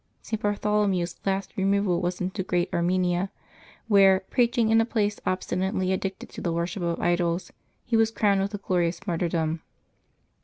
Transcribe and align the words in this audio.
St. 0.23 0.41
Bartholomew's 0.41 1.19
last 1.27 1.55
removal 1.55 2.01
was 2.01 2.19
into 2.19 2.41
Great 2.41 2.73
Armenia, 2.73 3.29
where, 3.87 4.21
preaching 4.31 4.69
in 4.69 4.81
a 4.81 4.83
place 4.83 5.19
obstinately 5.27 5.91
addicted 5.93 6.27
to 6.31 6.41
the 6.41 6.51
worship 6.51 6.81
of 6.81 6.99
idols, 6.99 7.53
he 7.85 7.95
was 7.95 8.09
crowned 8.09 8.41
with 8.41 8.55
a 8.55 8.57
glorious 8.57 9.05
martyrdom. 9.05 9.61